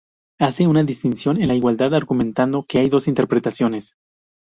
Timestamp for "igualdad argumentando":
1.53-2.65